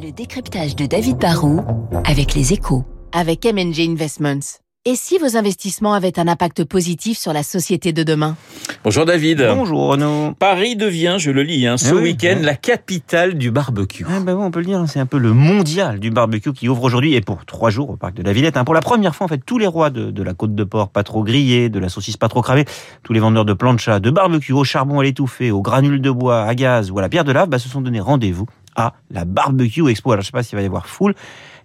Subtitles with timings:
[0.00, 1.64] Le décryptage de David Barrault
[2.04, 2.84] avec les échos.
[3.12, 4.60] Avec MNG Investments.
[4.84, 8.36] Et si vos investissements avaient un impact positif sur la société de demain?
[8.84, 9.44] Bonjour David.
[9.54, 10.32] Bonjour Renaud.
[10.38, 12.42] Paris devient, je le lis, hein, ce Eh oui, week-end ouais.
[12.42, 14.06] la capitale du barbecue.
[14.08, 16.68] Ah bah oui, on peut le dire, c'est un peu le mondial du barbecue qui
[16.68, 18.56] ouvre aujourd'hui et pour trois jours au parc de la Villette.
[18.56, 18.64] hein.
[18.64, 20.90] Pour la première fois, en fait, tous les rois de, de la côte de porc
[20.90, 22.64] pas trop grillée, de la saucisse pas trop cramée,
[23.02, 26.44] tous les vendeurs de plancha, de barbecue au charbon à l'étouffée, aux granules de bois,
[26.44, 28.46] à gaz ou à la pierre de lave, bah, se sont donné rendez-vous
[28.78, 30.12] à la Barbecue Expo.
[30.12, 31.14] Alors je sais pas s'il va y avoir foule,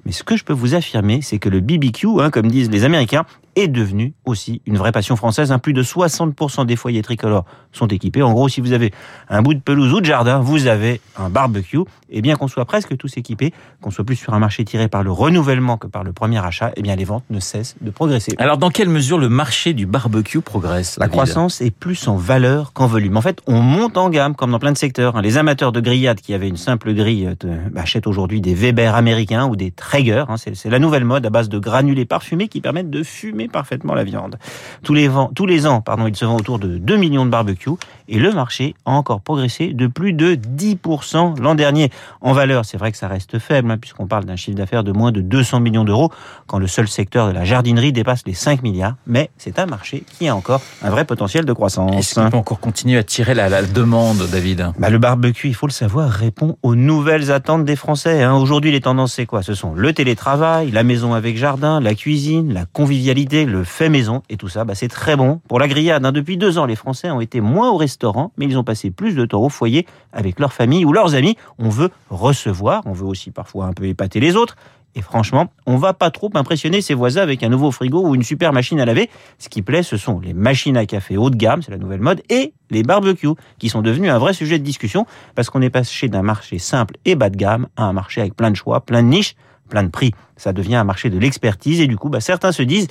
[0.05, 2.83] mais ce que je peux vous affirmer, c'est que le BBQ, hein, comme disent les
[2.83, 5.53] Américains, est devenu aussi une vraie passion française.
[5.61, 8.21] Plus de 60% des foyers tricolores sont équipés.
[8.21, 8.91] En gros, si vous avez
[9.29, 11.79] un bout de pelouse ou de jardin, vous avez un barbecue.
[12.09, 15.03] Et bien qu'on soit presque tous équipés, qu'on soit plus sur un marché tiré par
[15.03, 18.35] le renouvellement que par le premier achat, eh bien les ventes ne cessent de progresser.
[18.37, 22.71] Alors dans quelle mesure le marché du barbecue progresse La croissance est plus en valeur
[22.73, 23.17] qu'en volume.
[23.17, 25.15] En fait, on monte en gamme, comme dans plein de secteurs.
[25.17, 25.21] hein.
[25.21, 29.47] Les amateurs de grillades qui avaient une simple grille euh, achètent aujourd'hui des Weber américains
[29.47, 30.25] ou des Traeger.
[30.29, 30.35] hein.
[30.37, 34.03] C'est la nouvelle mode à base de granulés parfumés qui permettent de fumer parfaitement la
[34.03, 34.37] viande.
[34.83, 37.31] Tous les, vents- tous les ans, pardon, il se vend autour de 2 millions de
[37.31, 37.71] barbecues
[38.07, 41.89] et le marché a encore progressé de plus de 10% l'an dernier.
[42.21, 44.91] En valeur, c'est vrai que ça reste faible, hein, puisqu'on parle d'un chiffre d'affaires de
[44.91, 46.11] moins de 200 millions d'euros,
[46.47, 48.95] quand le seul secteur de la jardinerie dépasse les 5 milliards.
[49.07, 52.13] Mais c'est un marché qui a encore un vrai potentiel de Est-ce croissance.
[52.13, 54.71] qu'il peut encore continuer à tirer la, la demande, David?
[54.77, 58.21] Bah, le barbecue, il faut le savoir, répond aux nouvelles attentes des Français.
[58.23, 58.33] hein.
[58.35, 59.41] Aujourd'hui, les tendances, c'est quoi?
[59.43, 64.21] Ce sont le télétravail, la maison avec jardin, la cuisine, la convivialité, le fait maison.
[64.29, 66.05] Et tout ça, bah, c'est très bon pour la grillade.
[66.05, 66.11] hein.
[66.11, 69.15] Depuis deux ans, les Français ont été moins au restaurant, mais ils ont passé plus
[69.15, 71.35] de temps au foyer avec leur famille ou leurs amis.
[71.57, 74.55] On veut recevoir, on veut aussi parfois un peu épater les autres.
[74.95, 78.21] Et franchement, on va pas trop impressionner ses voisins avec un nouveau frigo ou une
[78.21, 79.09] super machine à laver.
[79.39, 81.99] Ce qui plaît, ce sont les machines à café haut de gamme, c'est la nouvelle
[82.01, 85.71] mode, et les barbecues, qui sont devenus un vrai sujet de discussion, parce qu'on est
[85.71, 88.81] passé d'un marché simple et bas de gamme à un marché avec plein de choix,
[88.81, 89.35] plein de niches,
[89.69, 90.13] plein de prix.
[90.37, 92.87] Ça devient un marché de l'expertise, et du coup, bah, certains se disent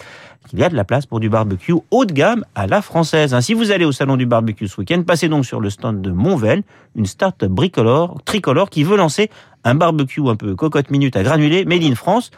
[0.48, 3.34] qu'il y a de la place pour du barbecue haut de gamme à la française.
[3.34, 3.40] hein.
[3.40, 6.10] Si vous allez au salon du barbecue ce week-end, passez donc sur le stand de
[6.10, 6.62] Monvel,
[6.96, 7.06] une
[7.48, 9.30] bricolore, tricolore qui veut lancer
[9.64, 12.30] un barbecue un peu cocotte minute à granulés, made in France.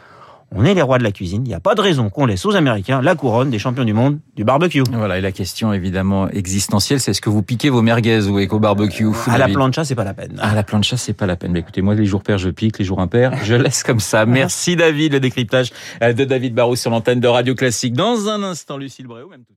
[0.53, 1.41] On est les rois de la cuisine.
[1.45, 3.93] Il n'y a pas de raison qu'on laisse aux Américains la couronne des champions du
[3.93, 4.83] monde du barbecue.
[4.91, 8.59] Voilà, et la question évidemment existentielle, c'est est-ce que vous piquez vos merguez ou éco
[8.59, 10.37] barbecue À la plancha, c'est pas la peine.
[10.39, 11.51] Ah, la plancha, c'est pas la peine.
[11.51, 14.25] Mais écoutez, moi, les jours pairs, je pique, les jours impairs, je laisse comme ça.
[14.25, 15.13] Merci, David.
[15.13, 17.93] Le décryptage euh, de David Barrou sur l'antenne de Radio Classique.
[17.93, 19.55] Dans un instant, Lucille Bréau, même tout.